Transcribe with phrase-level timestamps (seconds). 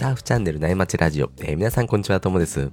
[0.00, 2.70] サーフチャンネル内町ラジオ、えー、皆さんこんにちは、ともです。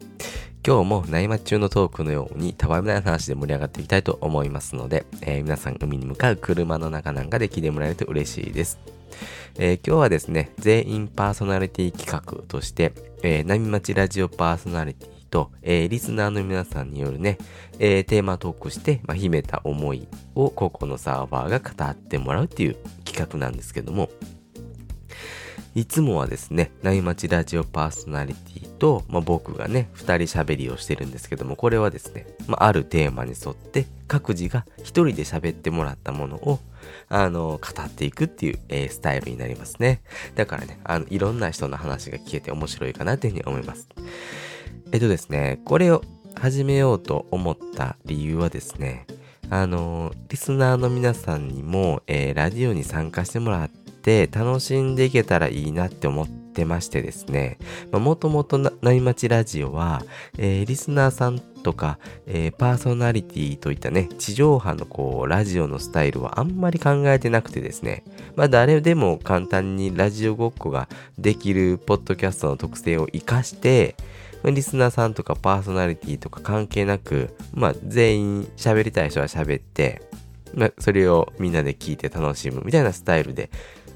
[0.66, 8.80] 今日も内町中のトークのようにたわいもない話で盛り上がっていきたいと思いますので、えー、皆さん海に向かう車の中なんかで聞いてもらえると嬉しいです。
[9.58, 17.40] えー、今日はですね、全員パーソナリティ企画として、えー、波町ラジオパーソナリティと、えー、リスナーの皆さんによるね、
[17.78, 24.10] えー、テーマトークして、まあ、秘めた思いをここのサーバーが語ってもらうっていう企画なんですけども、
[25.78, 36.60] いつもはですね、内町ラジオパーソナリティと、まあ、僕がね、二人喋りをしてるんですけども、これはですね、まあ、あるテーマに沿って各自が一人で喋ってもらったものを、
[37.10, 40.02] あの、語っていくっていう、えー、スタイルになりますね。
[40.34, 43.88] だからね、あの、いろんな人の話が聞けて面白いかなっていうふうに思います。
[44.92, 46.02] えっとですね、これを
[46.34, 49.06] 始めようと思った理由はですね、
[49.52, 57.58] あの、リスナーの皆さんにも、えー、ラジオに参加してもらって、て楽しんでいけたらいいなって思ってましてですね、
[57.92, 60.02] もともとな、な町ラジオは、
[60.38, 68.06] えー、リスナーさんとか、えー、パーソナリティといったね、地上波のこう、ラジオのスタイルはあんまり考えてなくてですね、
[68.38, 73.98] まあ誰でも簡単にラジオごっこができるポッドキャストの特性を活かして、
[74.46, 80.02] リスナーさんとかパーソナリティとか関係なく、まあ全員喋りたい人は喋って、
[80.54, 83.50] まあそれをみんなで聞いて楽しむみたいなスタイルで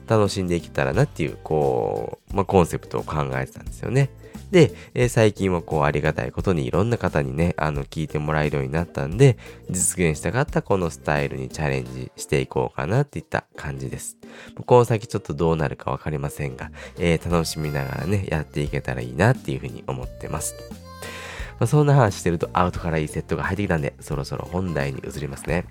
[0.07, 4.09] 楽しんでいけたらなっていう、こう、まあ、コンセプトを考えてたんですよね。
[4.51, 9.37] で、えー、最近はこうありがたいことにいろんな方にね、あの、聞いてもらえるようになったんで、
[9.69, 14.17] 実現したかったこのスタイルにチャレンジしていこうかなっていった感じです。
[14.65, 20.55] この先ちょっとどうなるかわかりませんが、えー、楽しみながらね、やっていけたらいいなっていうふうに思ってます。
[21.59, 25.65] まあ、そんな話してるとアウトからいいセットが入ってきたんで、そろそろ本題に移りますね。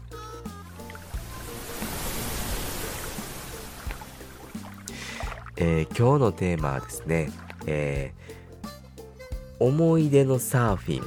[5.63, 7.31] えー、今日のテーマはですね、
[7.67, 11.07] えー、思い出のサーフィンっ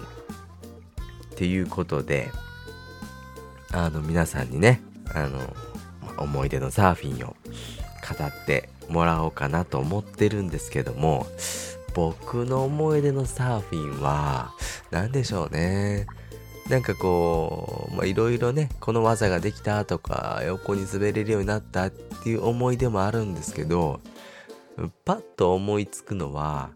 [1.35, 2.29] ていうことで、
[3.71, 4.83] あの、皆さんにね、
[5.15, 5.39] あの、
[6.17, 7.35] 思い出のサーフィンを語
[8.25, 11.25] ってもらおうかなと思ってるんですけども、
[11.95, 14.51] 僕の思い出のサーフィンは、
[14.91, 16.05] 何でしょうね。
[16.69, 23.99] なんかこう、まあ、いろいろね、この技ができたとか、横に滑れるようになったっていう思い出もあるんですけど、
[25.05, 26.71] パッと思いつくのは、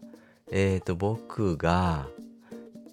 [0.50, 2.06] えっ、ー、と、僕が、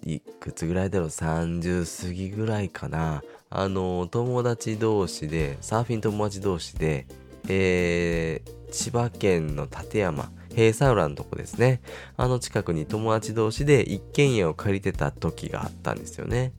[0.04, 3.22] いくつぐらいだろう ?30 過ぎぐらいかな。
[3.50, 7.06] あの、友達同士で、サーフィン友達同士で、
[7.48, 11.80] えー、千葉県の館山、平佐浦のとこですね。
[12.16, 16.52] あの近くに友達同士で一軒家を借りてた時があったんですよね。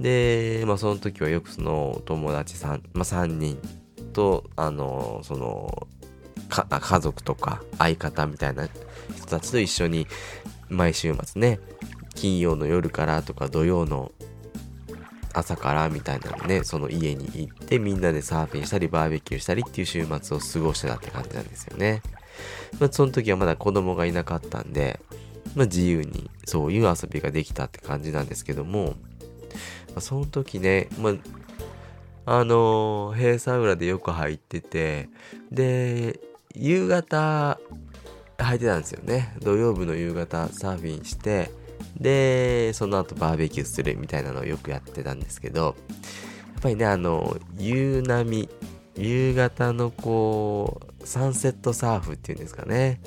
[0.00, 3.58] で、まあその時はよくその友達さん、まあ3人
[4.12, 5.88] と、あの、その、
[6.52, 8.68] 家族とか相方みたいな
[9.16, 10.06] 人たちと一緒に
[10.68, 11.58] 毎週末ね、
[12.14, 14.12] 金曜の夜からとか土曜の
[15.34, 22.02] 朝からみたいなのね、その家に行ってみんなでサーフィンしたりバーベキューしたりっていう週末を過ごしてたって感じなんですよね。
[22.78, 25.00] まあ、その時はまだ子供がいなかったんで、
[25.54, 28.94] まあ、自由にそういう遊びができたって感じなんですけども、
[29.88, 35.08] まあ、その時ね、まあ、あのー、閉鎖裏でよく入ってて、
[35.50, 36.20] で、
[36.54, 37.58] 夕方
[38.38, 39.34] 履いてたんですよね。
[39.40, 41.50] 土曜日の夕方サーフィンして、
[41.98, 45.76] で、その後バーベキューするみたいなのをよくやってたんですけど、
[46.54, 48.48] やっぱりね、あの、夕波、
[48.96, 53.00] 夕方のこう、サンセットサーフっていうんですかね。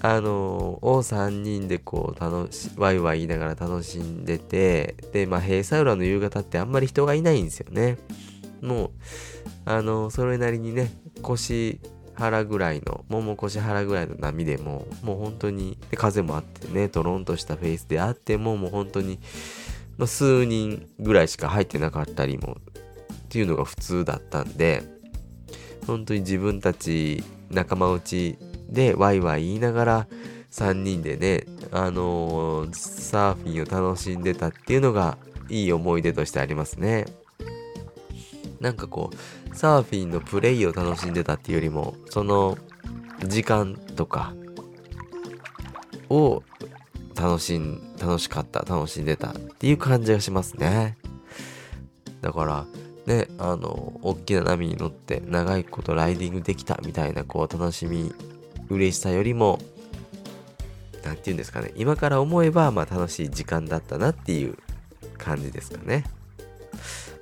[0.00, 7.96] あの、を3人でこう、楽し、ワイワイ言いながら楽しんでて、で、まあ、閉鎖浦の夕方ってあんまり人がいないんですよね。
[8.60, 8.90] もう、
[9.64, 10.90] あの、それなりにね、
[11.22, 11.80] 腰
[12.16, 19.18] 腹ぐらいの、桃腰腹ぐらいの波でも、もう本当に、風もあってね、ドロンとしたフェイスであっても、もう本当に、
[19.98, 24.82] まあ、数人ぐらいしか入ってなかったりも、っていうのが普通だったんで、
[25.86, 28.38] 本当に自分たち仲間内
[28.68, 30.08] でワイワイ言いながら、
[30.50, 37.04] 3人でね、あのー、サーフィンを楽しんでたっていうのがいい思い出としてありますね。
[38.60, 42.58] なんかこう、サーフィンのプレイを楽しんでたっていうよりも、その
[43.26, 44.34] 時間とか
[46.10, 46.42] を
[47.16, 50.98] 楽しん、楽しかった、楽しんでたっていう感じがしますね。
[52.20, 52.66] だから、
[53.06, 58.14] ね、あの、大きな波に乗って長いことライディングできたみたいな、こう、楽しみ、
[58.68, 59.58] 嬉しさよりも、
[61.02, 64.58] 何て言うんですかね、今から思えば、まあ楽しい時間だったなっていう
[65.16, 66.04] 感じですかね。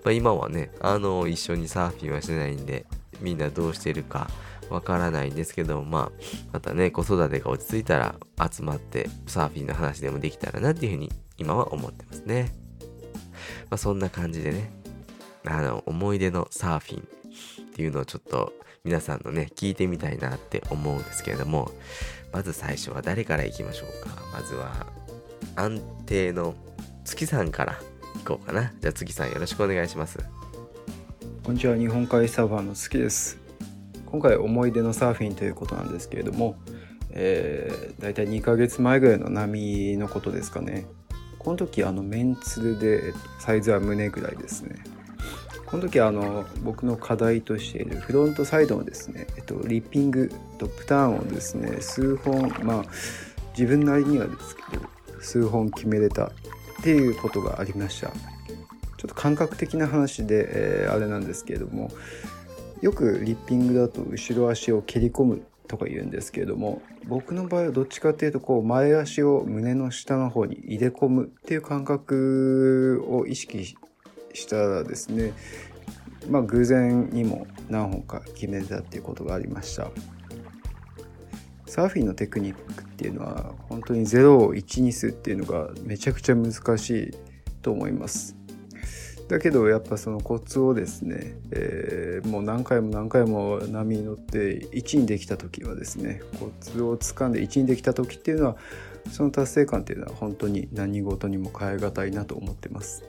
[0.05, 2.85] まあ、今はね、あの、一緒にサーフィンはしてないんで、
[3.21, 4.29] みんなどうしてるか
[4.71, 6.21] わからないんですけど、まあ、
[6.53, 8.15] またね、子育てが落ち着いたら
[8.51, 12.53] 集まってサーフィンの話でもできたらなっていうふうに今は思ってますね。
[13.71, 14.71] まあ、そんな感じでね、
[15.47, 18.53] あの、思い出のサーフィンっていうのをちょっと
[18.85, 21.71] 皆さんのね、聞いてみたいなって思うんですけれども、
[22.33, 24.11] まず最初は誰から行きましょうか？
[24.33, 24.87] まずは、
[25.57, 26.55] 安定の
[27.05, 27.81] 月さんから
[28.14, 28.72] 行こうかな。
[28.81, 30.19] じゃあ月さんよろしくお願いします。
[31.43, 33.38] こんにちは、日本海サーファーの月です。
[34.06, 36.56] 今回思い出のサーフィンということなんですけれども、
[37.11, 40.87] えー、大体2ヶ月前ぐらいの波のことですかね。
[41.38, 44.76] この時あのメンツでサイズは胸ぐらいですね。
[45.66, 52.84] この時あの僕の課題としているフロントサイドのですね、えっと、リッピングトップターンをですね数本まあ
[53.58, 54.84] 自分なりにはですけど
[55.20, 56.31] 数本決めれた
[56.85, 58.09] っていうことがありました。
[58.09, 58.15] ちょ
[59.07, 61.91] っと感覚的な話で、えー、あれなんですけれども
[62.83, 73.77] よくリッピングだと後ろ足を蹴り込むとか言うんですけれども僕の場合はどっちかっていうとこう前足を胸の下の方に入れ込むっていう感覚を意識
[74.35, 75.33] したらですね
[76.29, 79.91] まあ偶然にも何本か決めたっていうことがありました。
[81.75, 87.11] サーフィンのテクニックっていうのは本当に0を1にするっていうのがめちゃくちゃ難しい
[87.62, 88.37] と思います
[89.26, 98.56] だけどやっぱそのコツをですね、えー、もう何回も何回も波に乗って1にできた時はですねコツをつかんで1にできた時っていうのは
[99.11, 103.03] その達成感っていうのは本当に何事にも変え難いなと思ってます。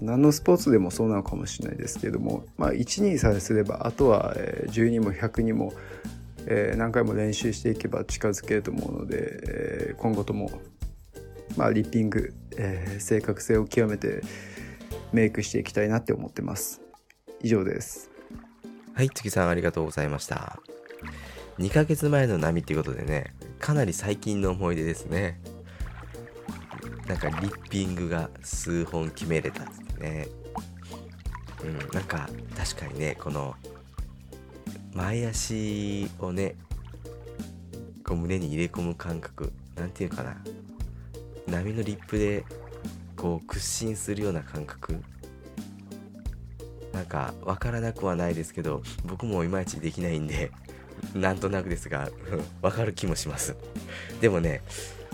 [0.00, 4.34] 何のスポーツでもそうなのかもしれないですけども、まあ、1にさえすればあとは
[4.68, 5.74] 12も100にも、
[6.46, 9.40] え何回も練習していけば近づけると思うので、
[9.90, 10.50] え今後とも、
[11.56, 14.22] まあ、リッピング、え正確性を極めて
[15.12, 16.80] メイクしていきたいなって思ってます。
[17.42, 18.10] 以上です。
[18.94, 20.60] はい月さんありがとうございました。
[21.58, 25.40] 2ヶ月前の波っていうことでねかなり最近の思い出ですね。
[27.06, 30.28] なんかリッピングが数本決めれたってね。
[31.64, 33.54] うんなんか確かにねこの
[34.94, 36.54] 前足をね
[38.04, 39.52] こう胸に入れ込む感覚。
[39.76, 40.36] なんていうかな。
[41.46, 42.44] 波のリップで
[43.16, 45.02] こう屈伸するような感覚。
[46.92, 50.52] なんか分からなくはないですけど僕もいまいちできないんで
[51.14, 52.10] なんとなくですが
[52.60, 53.56] 分かる気もします。
[54.20, 54.62] でもね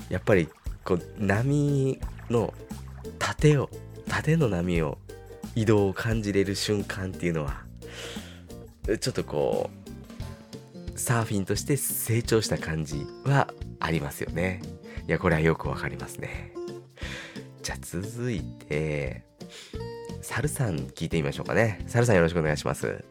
[0.08, 0.48] やっぱり
[0.84, 2.52] こう波の
[3.18, 3.70] 縦を
[4.08, 4.98] 縦の波を
[5.54, 7.62] 移動を感じれる瞬間っていうのは
[8.96, 9.70] ちょっとこ
[10.94, 14.62] うサーフィンとして成長した感じはありますよね。
[15.06, 16.52] いやこれはよくわかりますね。
[17.62, 19.24] じゃあ続いて
[20.22, 21.84] サルさん聞いてみましょうかね。
[21.86, 23.04] サルさんよろしくお願いします。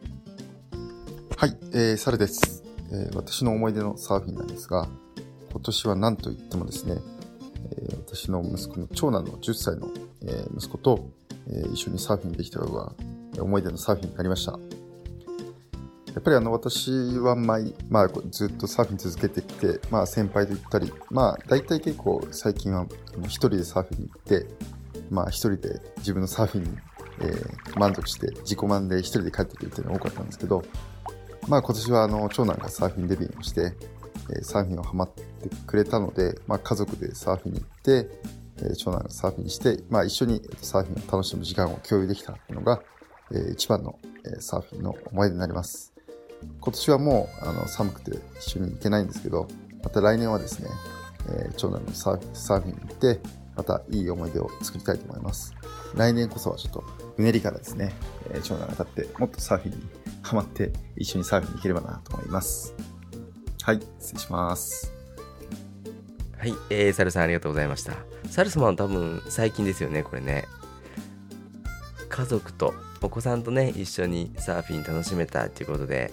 [1.36, 4.88] はい、えー、サルです、えー、私の思い出のサーフィンなんですが
[5.52, 7.00] 今年は何と言ってもですね
[7.72, 9.88] え私の息子の長男の10歳の、
[10.22, 11.10] え息子と、
[11.48, 12.92] え一緒にサーフィンできたのが
[13.40, 14.58] 思い出のサーフィンになりました。
[16.18, 22.86] やっぱりあの私は毎、まあ、ずっとサーフィン続けてきて、まあ、先輩と行ったり、まあ、大体結構最近は
[23.26, 24.46] 一人でサーフィンに行って、
[25.10, 26.76] まあ、一人で自分のサーフィンに、
[27.20, 30.64] えー、満足して自己満で一人で帰ってくるっていうのが多かったんですけど、
[31.46, 33.74] まあ、今年はあの長男がサーフィンデビューをして、
[34.36, 35.22] えサーフィンをハマって
[35.68, 38.10] くれたので、まあ、家族でサーフィンに行って、
[38.60, 42.82] え長男がサーフィンして、まあ、一緒にサーフィンを楽しむ時間を共有できたっていうのが、
[43.32, 44.00] え一番の、
[44.40, 45.97] サーフィンの思い出になります。
[46.60, 49.48] 今年はもうあの寒くて一緒に行けないんですけど、
[49.82, 50.68] また来年はですね、
[51.30, 53.20] え長男のサーサーフィンに行って、
[53.56, 55.54] またいい思い出を作りたいと思います。
[55.94, 56.84] 来年こそはちょっと
[57.16, 57.92] うねりからですね、
[58.30, 59.86] え長男が立ってもっとサーフィンに
[60.22, 62.74] ハマって一緒にサーフィンに行ければなと思います。
[63.62, 64.92] はい、失礼します。
[66.38, 67.94] はい、えー、サルさんありがとうございました。
[68.30, 70.46] サルスマン多分最近ですよね、これね。
[72.08, 76.12] 家族と、お子さんとね、一緒にサーフィン楽しめたっていうことで、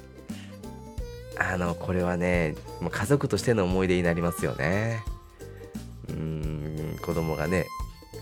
[1.37, 2.55] あの、これはね、
[2.89, 5.03] 家族としての思い出になりますよね。
[6.09, 7.65] うーん、子供がね、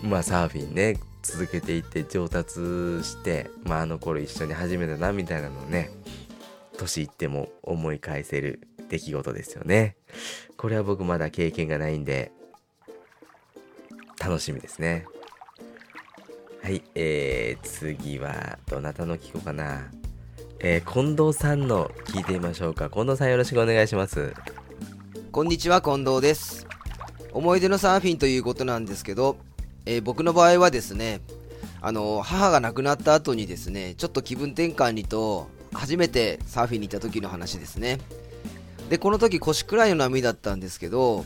[0.02, 2.54] まあサーフィンね、続けていって上達
[3.02, 5.90] して、まああの頃一緒に始めたなみたいなのね、
[6.76, 9.96] 年いっても思い返せる出来事ですよね。
[10.56, 12.32] これは僕まだ経験がないんで、
[14.20, 15.06] 楽しみですね。
[16.62, 19.90] はい、えー、次は、どなたの聞こうかな。
[20.66, 22.88] えー、近藤さんの聞いてみましょうか。
[22.88, 24.32] 近藤さんよろしくお願いします。
[25.30, 26.66] こんにちは、近藤です。
[27.34, 29.36] 思い出のサーフィンということなんですけど、
[29.84, 31.20] えー、僕の場合はですね、
[31.82, 37.98] あの、母が亡くなった後にですね、ちょっと気分転換にと、初めてサーフィンに行った時の話ですね
[38.88, 41.24] でこの時腰くらいの波だったんですけど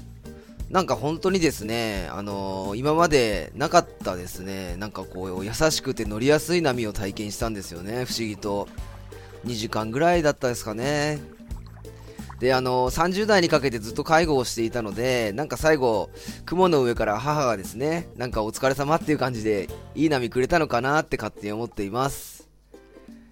[0.70, 8.68] なんか本当にですね、あのー、今までなかったですね、なんかこう、優しくて乗りやすい波を体験したんですよね、不思議と。
[9.48, 11.18] 2時間ぐらいだったですかね。
[12.38, 16.10] で、あの、30代にかけてずっと介護をしていたので、なんか最後、
[16.44, 22.48] 雲の上から母がですね、なんかお疲れ様っていう感じで、いい波くれたのかなって勝手に思っています。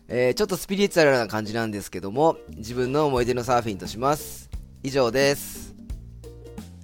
[0.08, 4.50] えー、ちょっとスピリチュアルな感じなんですけども、自分の思い出のサーフィンとします。
[4.82, 5.74] 以上です。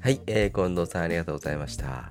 [0.01, 2.11] はい、えー、近藤さんありがとうございました。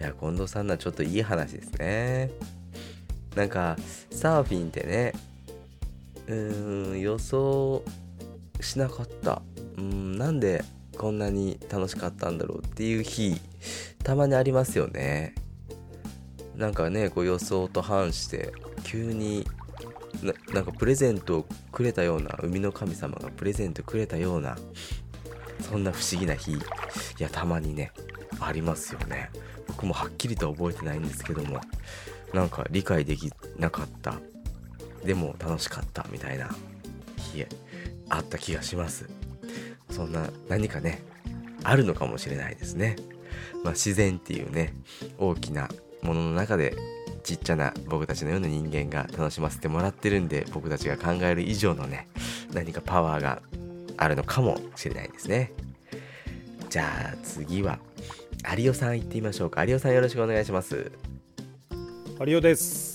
[0.00, 2.30] いや、近藤さんのはちょっといい話ですね。
[3.34, 3.76] なんか、
[4.10, 5.12] サーフィンってね、
[6.26, 6.34] う
[6.94, 7.82] ん、予想
[8.60, 9.42] しなかった。
[9.76, 10.64] うん、なんで
[10.96, 13.40] こんなに楽しかったんだろうっていう日、
[14.02, 15.34] たまにありますよね。
[16.56, 18.52] なんかね、こう予想と反して、
[18.84, 19.46] 急に
[20.52, 24.56] なんかプレゼントをくれたような、海の神様がプレゼントくれたような、
[25.60, 26.58] そんな不思議な日、い
[27.18, 27.92] や、たまにね、
[28.40, 29.30] ありますよね。
[29.66, 31.60] 僕もはっきりと覚えてないんですけども、
[32.32, 34.20] なんか理解できなかった。
[35.04, 36.48] でも楽しかったみたいな
[37.16, 37.44] 日、
[38.08, 39.08] あった気がします。
[39.90, 41.02] そんな何かね、
[41.62, 42.96] あるのかもしれないですね。
[43.62, 44.74] まあ、自然っていうね、
[45.18, 45.68] 大きな
[46.02, 46.76] ものの中で
[47.22, 52.06] ちっちゃな僕たちのような人間が楽しませてもらってるんで僕たちが考える以上のね
[52.52, 53.40] 何かパワーが
[53.96, 55.52] あるのかもしれないですね。
[56.68, 57.78] じゃあ次は
[58.58, 59.64] 有オさん行ってみましょうか。
[59.64, 60.92] 有オさんよろしくお願いします。
[62.26, 62.93] 有オです、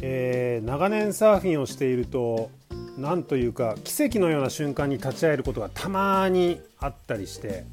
[0.00, 2.50] えー、長年サーフィンをしていると
[2.96, 7.64] なんというか奇跡のような瞬間に立ち会えることがたまにあったりして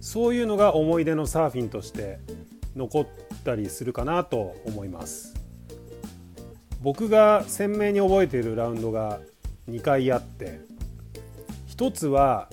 [0.00, 2.18] そういうのが思い出のサーフィンとして
[2.76, 3.06] 残っ
[3.44, 5.34] たりするかなと思います。
[6.82, 9.20] 僕が鮮明に覚えているラウンドが
[9.68, 10.60] 2回あって
[11.66, 12.48] 一つは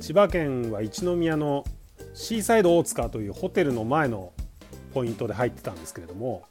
[0.00, 1.64] 千葉県は一宮の
[2.12, 4.32] シーサイド大塚というホテルの前の
[4.92, 6.44] ポイントで入ってたんですけれども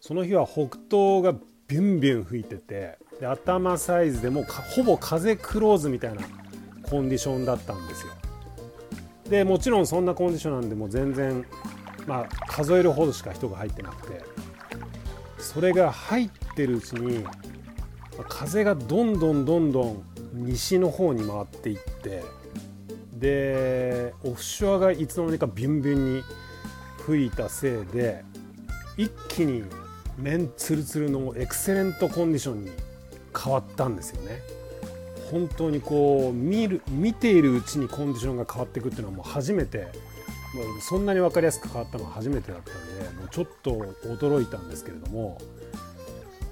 [0.00, 1.32] その日は北東が
[1.68, 6.22] ビュンビュン吹いててで頭サイズでもほぼ風クローズみたいな
[6.88, 8.12] コンディションだったんですよ。
[9.28, 11.46] でもちろんそんなコンディションなんでもう全然
[12.06, 14.40] まあ数えるほどしか人が入ってなくて。
[15.40, 17.24] それが入ってるうちに
[18.28, 20.02] 風がどんどんどんどん
[20.34, 22.22] 西の方に回っていって
[23.14, 26.22] でオフショアがいつの間にかビュンビュンに
[27.04, 28.22] 吹いたせいで
[28.96, 29.64] 一気に
[30.20, 32.70] 面ツルツルのエクセレントコンディションに
[33.36, 34.42] 変わったんですよね。
[35.30, 39.78] 本当にこう見る見ているうちにコンディションが変わっていくっていうのはもう初めて
[40.54, 43.70] もうそんなに分かりやすく変わったのは初めてだったんでもうちょっと
[44.08, 45.38] 驚いたんですけれども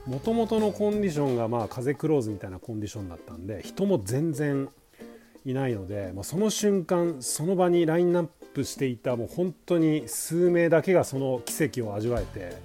[0.07, 4.69] もともとのコンディションがまあ風クローズみたいなコンディションだったんで人も全然
[5.45, 12.57] いないので、まあ、その瞬間その場にラインナップしていたもう本当に数名だけがその奇跡を味わえて、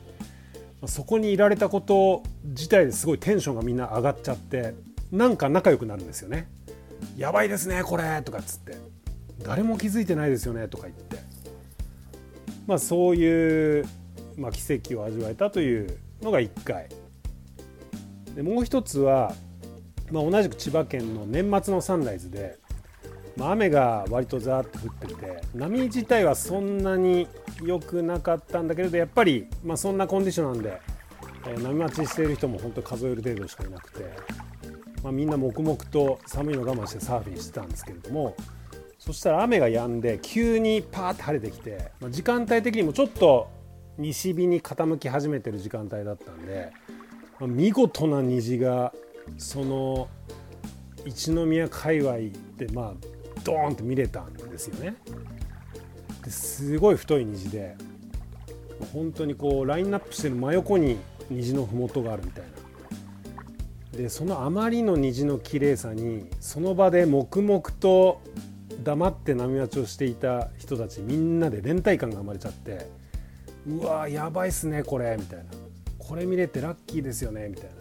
[0.87, 4.73] そこにいられたこと自体ですごいテンションがみんな上がっちゃって
[5.11, 6.49] なんか仲良くなるんですよね。
[7.17, 8.77] やばいですねこれとかっつって。
[9.43, 11.17] 誰も気づいてないですよねとか言って。
[12.65, 13.85] まあそういう、
[14.37, 16.89] まあ、奇跡を味わえたというのが1回。
[18.35, 19.33] でもう一つは、
[20.11, 22.57] まあ、同じく千葉県の年末のサンライズで、
[23.35, 27.27] まあ、雨が割とザーッと降ってて波自体はそんなに
[27.63, 30.79] 良くなかったんだけれどやっぱり、まあ、そんなコンディションなんで、
[31.47, 34.05] えー、波待ちしている人も本当数える程度しかいなくて、
[35.03, 38.35] まあ、みんな黙々と寒いの我慢してサーフィンしてたんですけれども
[38.99, 43.49] そしたら雨が止んで急にパーッて晴れてきて、まあ、時間帯的にもちょっと
[43.97, 46.71] 西日に傾き始めてる時間帯だったんで
[47.39, 48.93] まあ見事な虹が
[49.37, 50.07] その
[51.05, 52.13] 一宮界隈
[52.57, 53.12] でまあ
[53.43, 54.95] ドーンと見れたんですよね。
[56.23, 57.75] ですごい太い虹で
[58.93, 60.97] 本当にこうラインナップしてる真横に
[61.29, 63.97] 虹の麓があるみたいな。
[63.97, 68.21] でそのあまりの虹の綺麗さにその場で黙々と
[68.83, 72.89] 黙って波待ちをしていた人たちみんなで連帯感が生まれちゃって
[73.67, 75.45] うわーやばいっすねこれみたいな
[75.99, 77.71] これ見れてラッキーですよねみたいな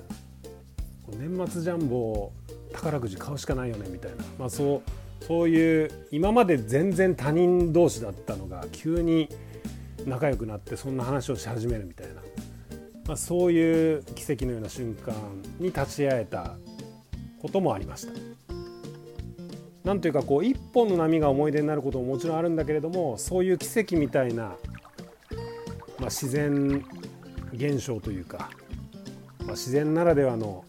[1.18, 2.30] 年末ジャンボ
[2.72, 4.82] 宝くじ買うしかないよねみたいな、まあ、そう
[5.26, 9.28] そういう今まで全然他人同士だったのが急に
[10.04, 12.14] 仲良くなってそんな話をし始めるみたいな、
[13.06, 15.14] まあ、そういう奇跡のような瞬間
[15.58, 16.56] に立ち会えた
[17.40, 18.12] こともありました。
[19.84, 26.84] なんというかこう一本の波が思い出になることももちろんあるんだけれどもそういう奇跡みたいな、まあ、自然
[27.52, 28.50] 現象というか、
[29.40, 30.64] まあ、自然ならではの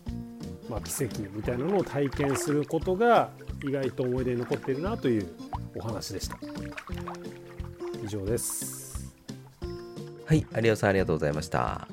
[0.70, 3.30] まあ、奇跡みたいなのを体験することが
[3.64, 5.28] 意外と思い出に残っているなという
[5.76, 6.38] お話でした
[8.04, 8.84] 以上です
[10.26, 11.88] はい、有オさんありがとうございました。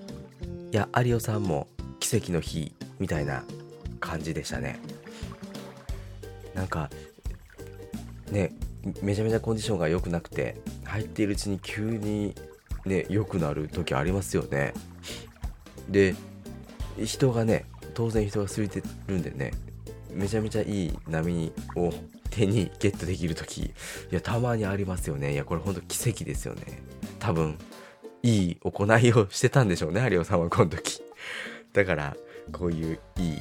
[0.72, 1.66] いや、有オさんも
[1.98, 3.44] 奇跡の日みたいな
[3.98, 4.78] 感じでしたね。
[6.54, 6.88] なんか、
[8.30, 8.52] ね、
[9.02, 12.34] めちゃめちゃコンディションが良くなくて、入っているうちに急に
[12.86, 14.72] ね、良くなる時ありますよね。
[15.88, 16.14] で、
[17.04, 19.52] 人がね、当然人が空いてるんでね、
[20.12, 21.93] めちゃめちゃいい波を
[22.31, 23.73] 手にゲットできる時い
[24.11, 25.33] や、たまにありますよね。
[25.33, 26.83] いや、これほんと奇跡ですよね。
[27.19, 27.59] 多分、
[28.23, 31.02] いい行いをしてたんでしょうね、有オさんはこの時。
[31.73, 32.17] だから、
[32.52, 33.38] こういういい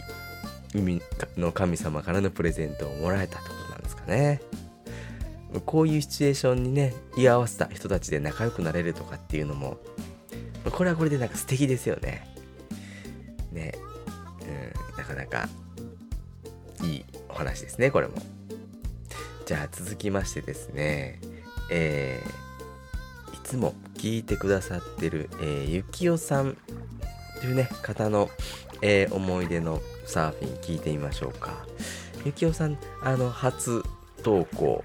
[0.75, 1.01] 海
[1.37, 4.41] の神様からのプレゼントをもらえたってことなんですかね。
[5.65, 9.77] こういうシチュエーションにね、居合わせた人たちで仲良くなれるとかっていうのも、
[10.71, 12.27] これはこれでなんか素敵ですよね。
[13.51, 13.73] ね。
[14.41, 15.49] うん、なかなか
[16.83, 18.13] いいお話ですね、これも。
[19.45, 21.19] じゃあ続きましてですね、
[21.71, 26.57] えー、いつも聞いてくださってる、えー、ゆきおさん
[27.41, 28.29] というね、方の、
[28.81, 31.65] えー思い出のサーフィン聞いてみましょうか。
[32.25, 33.83] ゆきおさん、あの、初
[34.23, 34.83] 投稿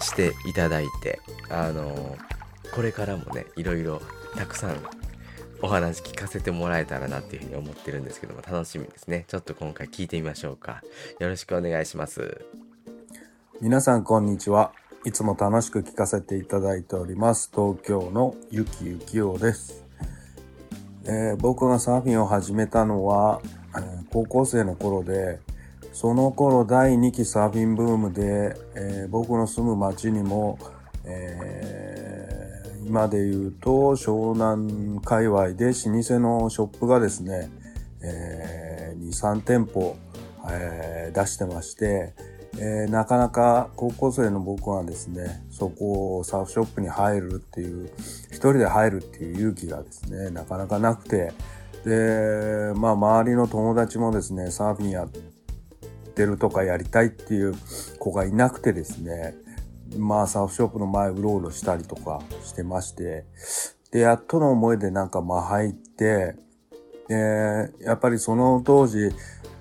[0.00, 1.20] していただいて、
[1.50, 2.16] あの
[2.72, 4.02] これからもね、いろいろ
[4.36, 4.82] たくさん
[5.62, 9.24] お話聞かせてもらえたらなっていうふうに思ってるんですけども、楽しみですね。
[9.26, 10.82] ちょっと今回聞いてみましょうか。
[11.18, 12.44] よろしくお願いします。
[13.60, 14.72] 皆さんこんにちは。
[15.06, 17.50] いつも楽しく聞かせていただいております。
[17.54, 19.84] 東京のゆきゆきおです。
[21.04, 23.40] えー僕がサーフィンを始めたのは、
[23.76, 25.40] えー高校生の頃で、
[25.92, 30.58] その頃第2期サーフィンブームで、えー僕の住む町にも、
[31.04, 31.65] えー
[32.86, 37.50] 今で言うと湘南界隈で老舗のショップがですね、
[38.00, 39.96] えー2、3店舗、
[40.48, 42.14] えー出してまして、
[42.58, 47.90] えーなかなか高校生の僕はですね、そこをサーフショップに入るっていう、
[48.28, 51.32] 一人で入るっていう勇気がですね、なかなかなくて、
[51.84, 55.08] で、まあ周りの友達もですね、サーフィンやっ
[56.14, 57.54] てるとかやりたいっていう
[57.98, 59.34] 子がいなくてですね、
[59.96, 63.24] まあサーフショップの前うろうろしたりとかしてまして、
[63.90, 66.36] で、やっとの思いでなんかまあ入って、
[67.08, 69.10] で、やっぱりその当時、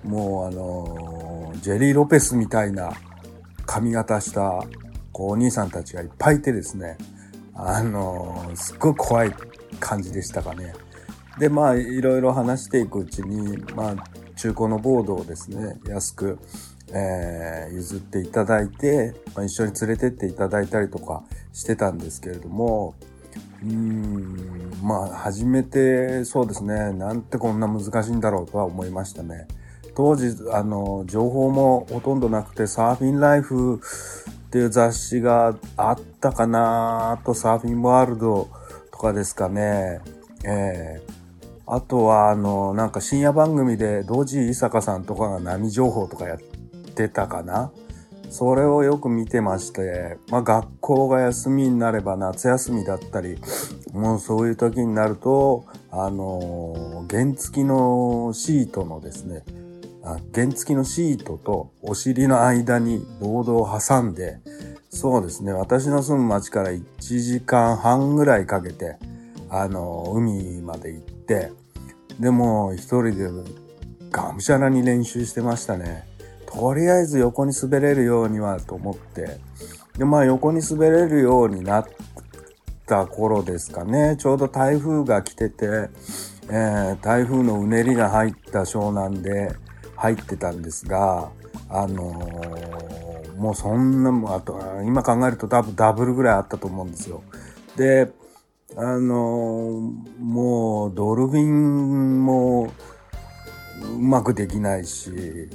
[0.04, 2.92] もうあのジェリー・ロペスみたいな
[3.66, 4.64] 髪型した
[5.12, 6.98] こうお兄さんたちがいっぱいいてですね、
[7.54, 9.32] あのすっごい怖い
[9.80, 10.74] 感じでしたかね。
[11.40, 13.96] で、まあいろいろ話していくうちに、まあ
[14.36, 16.40] 中古のボードをですね、安く、
[16.92, 22.96] えー譲っていただいて、まあ、一緒に連れてっていただいたりとかしてたんですけれども、
[23.64, 29.48] うーん、まあ初めてそうですね、なんてこんな難しいんだろうとは思いましたね。
[29.96, 33.80] 当時、あの、情報もほとんどなくて、サーフィンライフ
[34.48, 38.50] っていう雑誌があったかなとサーフィンワールド
[38.92, 40.02] とかですかね。
[40.44, 41.16] ええ
[41.68, 46.55] あとは、あの、なんか深夜番組で、道地伊坂さんとかが波情報とかやって
[47.10, 47.72] たかな？
[48.30, 53.38] それをよく見てまして、まあ学校が休みになれば夏休みだったり、
[53.94, 59.44] もうそういう時になると、あの、原付きのシートのですね、
[60.04, 64.40] あ原付きのシートとお尻の間にボードを挟んで、
[64.90, 68.98] そうですね、私の住む町から1時間半ぐらいかけて、
[69.50, 71.52] あの、海まで行って、
[72.20, 73.30] でも一人で
[74.12, 76.15] がむしゃらに練習してましたね。
[76.48, 79.40] とりあえず横に滑れるようにはと思って、
[79.98, 81.86] で、まあ横に滑れるようになっ
[82.86, 84.16] た頃ですかね。
[84.18, 85.90] ちょうど台風が来てて、
[86.50, 89.56] えー台風のうねりが入った湘南で
[89.96, 91.32] 入ってたんですが、
[91.70, 97.22] あのーもうそんなも、あと、今考えると多分ダブルぐらいあったと思うんですよ。
[97.76, 98.10] で、
[98.78, 102.72] あのーもうドルフィンも
[103.94, 105.50] うまくできないし、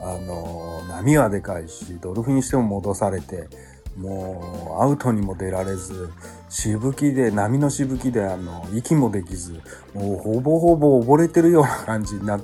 [0.00, 3.48] あの波はでかいし、ドルフィンしても戻されて、
[3.96, 6.10] もうアウトにも出られず、
[6.48, 9.60] しぶきで、波のしぶきで、あの、息もできず、
[9.94, 12.40] もうほぼほぼ溺れてるような感じにな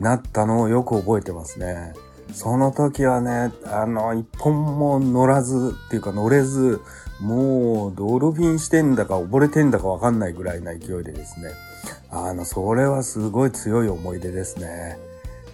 [0.00, 1.92] なったのをよく覚えてますね。
[2.32, 6.80] その時はね、あの、一本も乗らずっていうか乗れず、
[7.20, 11.50] もうドルフィンしてんだか溺れてんだかわかんないぐらいな勢いでですね。
[12.10, 14.98] あの、それはすごい強い思い出ですね。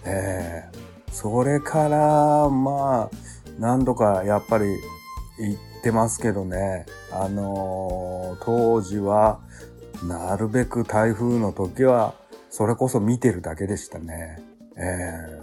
[0.05, 3.17] ええそれから、まあ、
[3.59, 4.65] 何度かやっぱり
[5.39, 6.85] 行ってますけどね。
[7.11, 9.39] あの当時は、
[10.03, 12.13] なるべく台風の時は、
[12.49, 14.41] それこそ見てるだけでしたね。
[14.77, 15.41] え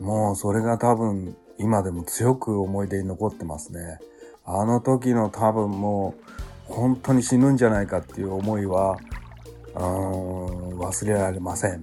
[0.00, 3.98] ー、もうそれが多分今でも強く思い出に残ってますね。
[4.44, 6.14] あの時の多分も
[6.68, 8.98] う本当に死ぬんじゃないかっていう思いは、
[9.74, 11.82] うん、忘れられません。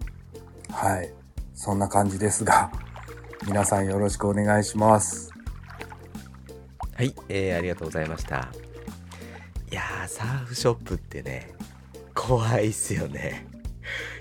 [0.69, 1.13] はい。
[1.53, 2.71] そんな感じですが、
[3.45, 5.29] 皆さんよろしくお願いします。
[6.95, 8.49] はい、えー、ありがとうございました。
[9.71, 11.51] いや、サーフショップってね、
[12.13, 13.47] 怖いっすよね。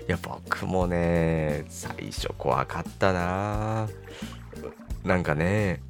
[0.07, 3.87] い や、僕もね、最初怖かったな
[5.03, 5.81] なんかね、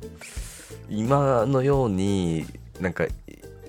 [0.90, 2.46] 今のように、
[2.80, 3.06] なんか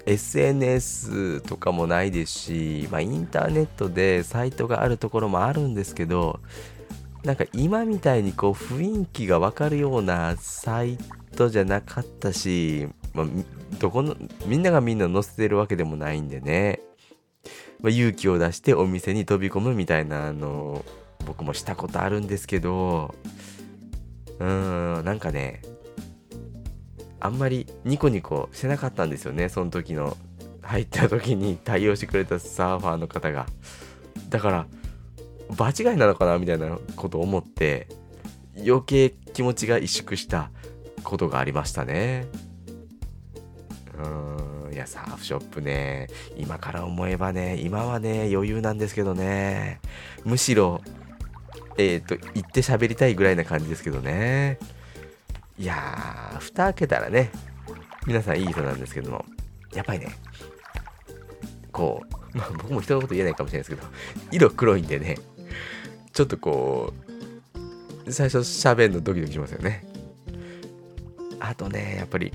[0.06, 6.40] SNS とかもないですし、まあ、インターネットでサイトがあるところもあるんですけど、
[7.24, 10.98] なんか今みたいにこう雰囲気がわかるようなサイ
[11.34, 13.26] トじゃなかったし、まあ、
[13.78, 14.14] どこの、
[14.46, 16.80] みんながみんな載せてるわけでもないんでね。
[17.80, 20.84] まあ、勇気を出してお店に飛び込むみたいなの
[21.26, 23.14] 僕もしたことあるんですけど。
[24.38, 25.62] うーんなんかね
[27.20, 30.16] あんまりニコニコしてなかったんですよねその時の。
[30.62, 33.46] 入った時に対応してくれたサーファーの方が。
[34.30, 34.66] だから
[35.50, 37.88] 場違いなのかなみたいなことを思って
[38.56, 40.50] 余計気持ちが萎縮した
[41.02, 42.26] ことがありましたね
[43.98, 49.80] うーんいや、サーフショップね、今から思えばね、今はね、余裕なんですけどね、
[50.24, 50.80] むしろ、
[51.78, 54.58] えっ、ー、と、行って喋りたいぐらいな感じですけどね。
[55.56, 57.30] いやー、蓋開けたらね、
[58.04, 59.24] 皆さんいい人なんですけども、
[59.72, 60.08] やっぱりね、
[61.70, 62.02] こ
[62.34, 63.88] う、まあ僕も人のこと言えないかもしれないですけど、
[64.32, 65.18] 色黒いんでね、
[66.14, 66.92] ちょっとこ
[68.06, 69.84] う、最初喋るのドキドキしますよね。
[71.40, 72.32] あとね、やっぱり、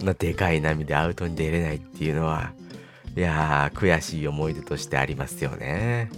[0.00, 2.52] なでかい波でアウトに出れないっていうのは、
[3.16, 6.10] いやー、悔しい思い出としてありますよね。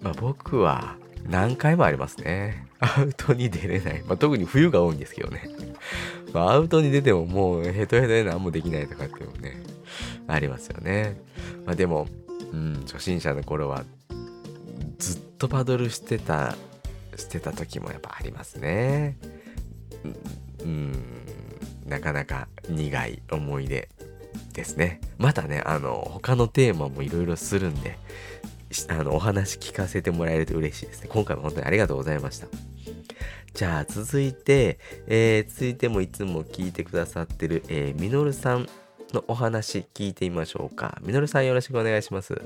[0.00, 0.96] まあ僕は
[1.28, 2.66] 何回もありますね。
[2.80, 4.02] アウトに出れない。
[4.06, 5.48] まあ特に冬が多いんですけどね。
[6.34, 9.62] アウトに出てももうヘトヘトで何もできないとかっていうのね、
[10.26, 11.20] ありますよね。
[11.64, 12.08] まあでも、
[12.52, 13.84] うん、初心者の頃は
[14.98, 16.54] ずっとパドルしてた、
[17.16, 19.16] してた時もやっぱありますね。
[20.60, 20.92] うん、
[21.84, 23.88] なかなか苦い思い出
[24.52, 25.00] ですね。
[25.18, 27.98] またね、あの、他のテーマもいろいろするんで、
[28.88, 31.08] あの、お話聞かせてもらえると嬉しいですね。
[31.12, 32.46] 今回も本当にありがとうございました。
[33.52, 34.78] じゃあ続いて、
[35.08, 38.68] えー、続いてもいつも聞いてくださってる、えー、みのるさん
[39.12, 40.98] のお話聞いてみましょうか。
[41.02, 42.40] みのるさんよろしくお願いします。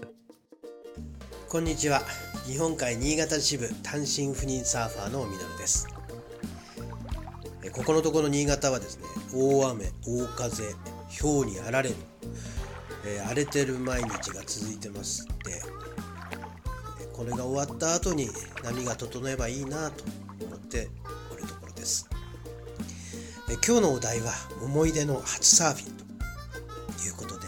[1.48, 2.00] こんにちは。
[2.46, 5.88] 日本海新潟支部単身赴任サーファーのみのるです。
[7.76, 9.04] ここのところ新潟はですね
[9.34, 10.74] 大雨大風
[11.20, 11.96] 氷にあられる、
[13.04, 15.60] えー、荒れてる毎日が続いてますで
[17.12, 18.28] これが終わった後に
[18.62, 20.04] 波が整えばいいなと
[20.46, 20.88] 思って
[21.32, 22.08] おるところです、
[23.50, 24.32] え今日のお題は
[24.62, 27.46] 思い出の初サーフィンということで、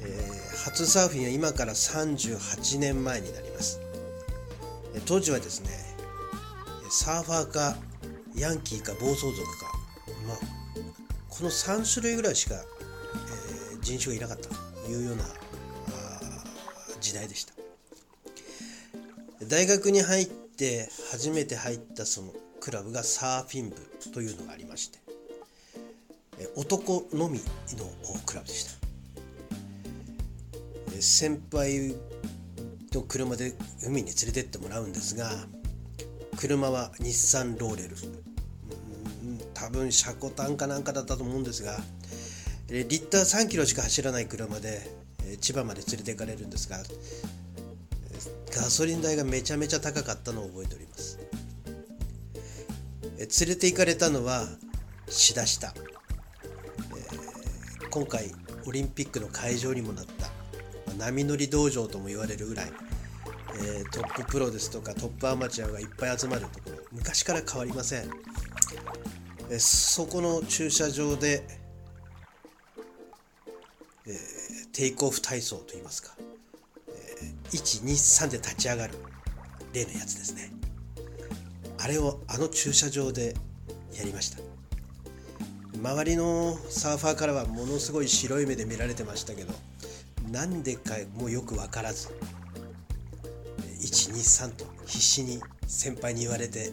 [0.00, 3.51] えー、初サーフィンは今から38年前になります。
[5.00, 5.70] 当時はですね
[6.90, 7.76] サーファーか
[8.34, 9.72] ヤンキーか暴走族か、
[10.26, 10.36] まあ、
[11.28, 14.48] この3種類ぐらいしか、えー、人種がいなかった
[14.84, 15.24] というような
[17.00, 17.52] 時代でした。
[19.48, 23.76] 大学に入って初めて入ったそのクラブがサーフィン部
[24.12, 25.00] というのがありまして
[26.54, 27.44] 男のみの
[28.24, 28.72] クラブでした。
[31.00, 31.96] 先輩
[32.92, 35.30] と車で海に連れてってもらうんですが
[36.36, 37.96] 車は日産ローレル。
[39.54, 41.78] 多分車庫単かなんかだったと思うんですが
[42.68, 44.90] リッター3キロしか走らない車で
[45.40, 46.78] 千葉まで連れて行かれるんですが
[48.54, 51.18] ガソリン代がめちゃめちゃ高かったのを覚えております。
[53.18, 54.46] 連れて行かれたのは
[55.08, 55.72] 志田下、え、
[57.88, 58.32] 今回
[58.66, 60.21] オリンピックの会場にもなった
[60.92, 62.72] 波乗り道場とも言われるぐらい
[63.54, 68.10] えー、トッププロですとかトップアマチュアがいっぱい集まるところ昔から変わりません、
[69.50, 71.44] えー、そこの駐車場で、
[74.06, 74.14] えー、
[74.72, 76.14] テイクオフ体操といいますか、
[76.88, 78.94] えー、123で立ち上がる
[79.74, 80.52] 例のやつですね。
[81.82, 83.34] あれをあの駐車場で
[83.94, 84.38] やりました。
[85.74, 89.54] 周りのサーファーからはものすごい白い目で見られてましたけど
[90.32, 92.08] なんでかもよく分からず
[93.80, 96.72] 123と必死に先輩に言われて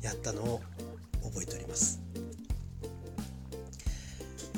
[0.00, 0.60] やったのを
[1.24, 2.00] 覚えております。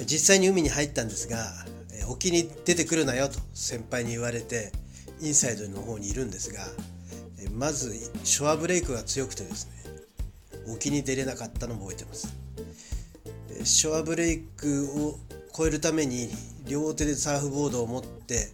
[0.05, 1.65] 実際に海に入ったんですが
[2.09, 4.73] 沖に出てくるなよと先輩に言われて
[5.21, 6.67] インサイドの方にいるんですが
[7.57, 12.35] まずショアブレイクが強くてですね沖に出れなかったのも覚えてます。
[13.65, 15.19] ショアブレイクを
[15.57, 16.29] 超えるために
[16.69, 18.53] 両手でサーフボードを持って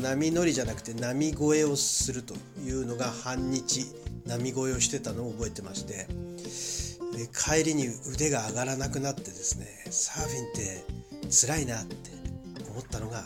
[0.00, 3.86] 波乗りじゃなくて波越えをするというのが半日
[4.26, 6.06] 波越えをしてたのを覚えてまして
[7.16, 10.84] で帰りに腕が上がらなくなってですねサーフィンって
[11.30, 11.94] 辛いなって
[12.70, 13.24] 思ったのが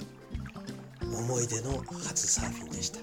[1.03, 3.01] 思い出の初サーフィンでした。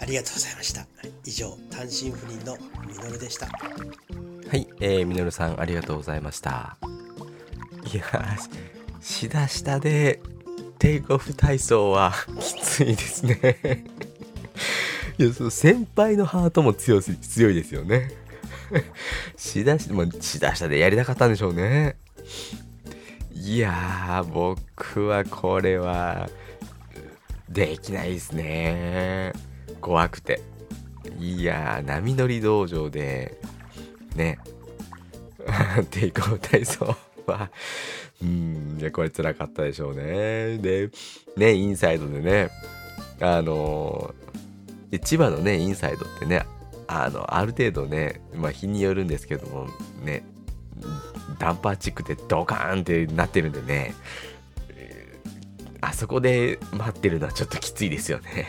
[0.00, 0.86] ありがとうございました。
[1.24, 3.46] 以上単身赴任のみのるでした。
[3.46, 3.52] は
[4.56, 6.78] い、えー、みのるさんありがとうございました。
[7.92, 8.04] いや
[9.00, 10.20] しだしたで
[10.78, 13.84] テイクオフ体操はきついですね。
[15.18, 18.10] いやその先輩のハートも強す強いですよね。
[19.36, 21.96] しだし、まあ、しだしたでやりたかったんでしょうね。
[23.32, 26.28] いやー僕はこれは
[27.48, 29.32] できないですね。
[29.80, 30.40] 怖くて。
[31.18, 33.40] いやー波乗り道場で
[34.14, 34.38] ね
[35.90, 37.50] テイクオフ体操は
[38.22, 40.58] うんいやこれ辛かったでしょうね。
[40.58, 40.90] で
[41.36, 42.50] ねインサイドでね
[43.20, 44.14] あの、
[45.02, 46.44] 千葉のねインサイドってね
[46.86, 49.68] あのある程度ねまあ日によるんですけども
[50.04, 50.24] ね
[51.38, 53.94] ダンパーチックでドカーンってなってるんでね
[55.80, 58.46] あそこで待ってるのはちょっときついですよね。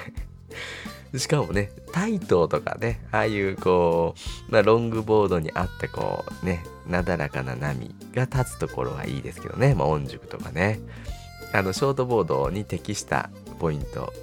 [1.18, 4.16] しかもね、タイトーとかね、ああいうこ
[4.50, 10.80] う、まあ、ロングボードにあってこうね、なだらかな波が立つところはいいですけどね、まあ、音熟とかね、
[11.52, 14.14] あの、ショートボードに適したポイント、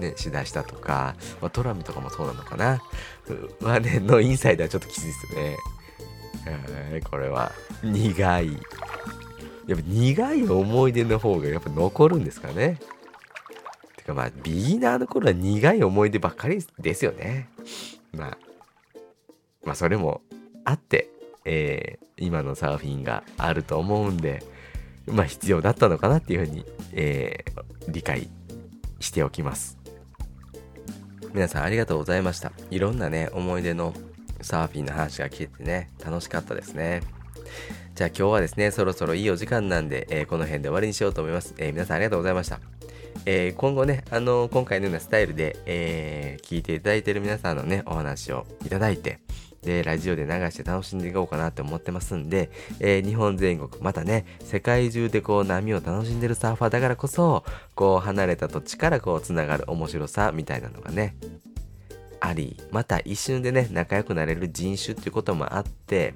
[0.00, 2.82] ね、しだしたとか、まあ、トラムとかもそうなのかな、
[3.62, 5.56] はね、のインサイドはちょっときついですね。
[7.08, 8.52] これは、苦い。
[9.66, 12.80] やっぱ苦い思い出の方がやっぱ残るんですかね。
[14.02, 17.48] てかまあ、ビギナーの頃は苦い思い出ばっかりですよね。
[18.12, 18.38] まあ、
[19.64, 20.22] まあそれも
[20.64, 21.08] あって、
[21.44, 24.42] えー、今のサーフィンがあると思うんで、
[25.06, 28.28] まあ必要だったのかなっていうふうに、えー、理解
[28.98, 29.78] しておきます。
[31.32, 32.52] 皆さんありがとうございました。
[32.70, 33.94] いろんなね、思い出の
[34.40, 37.02] サーフィンの話が聞けてね、楽しかったですね。
[37.94, 41.54] じゃあ今日はですね、そろそろいいお時間なんで、えー、この辺で終わりにしようと思います。
[41.58, 42.71] えー、皆さんありがとうございました。
[43.26, 49.20] えー、今後ね、あの今回のようなスタイルで、えー聞いていただいている皆さんのね、お話をいただいて、
[49.62, 57.44] で、ラジオで流して楽しんでいこうかなって思ってますんで、えー、日本全国、またね、世界中でこう波を楽しんでるサーファーだからこそ、
[57.74, 61.14] こう離れた土地からこう繋がる面白さみたいなのがね、
[62.20, 66.14] あり、また一瞬でね、仲良くなれる人種っていうこともあって、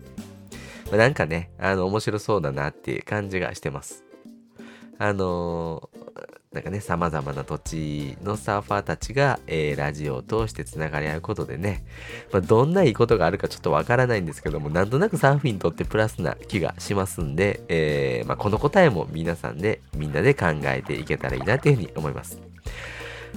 [0.90, 4.04] ま、なんかね、あの、面白そうだなっていう感じがしてます。
[4.98, 11.84] あのー、なんかね、様々な土地のサーファーたちが、えー、ラジオを通してつながり合うことでね、
[12.32, 22.40] まあ、どんないいことがあるかちょっとわからないんですけども、なんとなくサーフィンにとってプラスな気がしますんで、えー、まあ、この答えも皆さんで、みんなで考えていけたらいいなというふうに思います。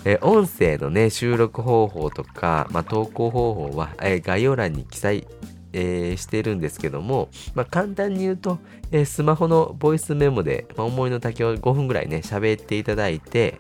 [0.05, 5.27] えー、音声のね、収録方法とか、まあ、投稿方法は、えー、概要欄に記載
[5.73, 8.60] えー、してるんですけども、まあ、簡単に言うと、
[8.91, 13.58] えー、スマホのボイスメモで、まあ、思いの丈を5分ぐらいね、喋っていただいて、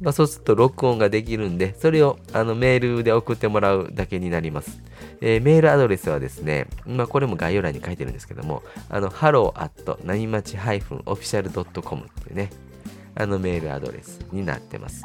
[0.00, 4.82] まあ、そうすると録音ができるんで、それをあのメールで送ってもらうだけになります。
[5.20, 12.50] えー、メールアドレスはですね、まあ、これも概要欄に書いてるんですけども、あの、hello@ なみまち -official.com っていうね、
[13.14, 15.04] あのメールアドレスになってます。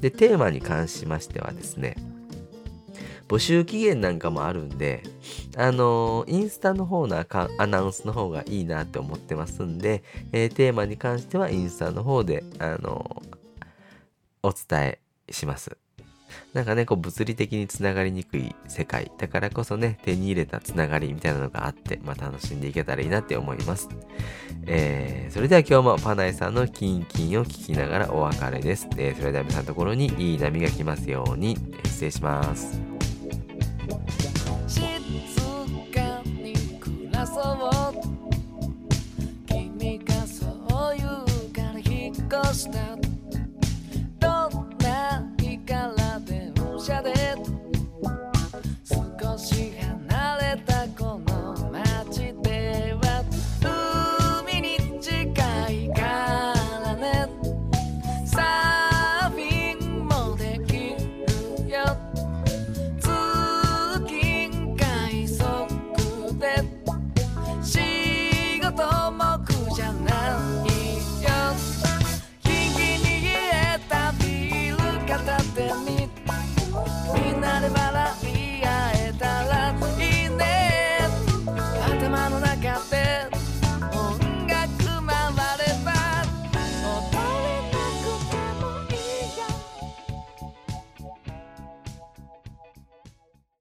[0.00, 1.96] で、テーマに関しましてはですね、
[3.28, 5.02] 募集期限なんかもあるんで、
[5.56, 15.76] あのー、インスタの方のアナウンスの方がいいなって思ってますんで、えー、テーマに関してはインスタの方で、あのー、お伝えします。
[16.54, 23.88] なんかね、こう物理的につながりにくい世界だからこそね、手に入れたつながりみたいなのがあって、まあ楽しんでいけたらいいなって思います。
[24.66, 28.88] えー、それでは今日もパナイさんのキンキンを聞きながらお別れです。
[28.96, 32.95] えー、それでは皆さんのところにいい波が来ますように、失礼します。
[34.66, 34.82] 静
[35.92, 37.94] かに暮らそう。
[39.46, 43.05] 君がそう言うから引っ越した。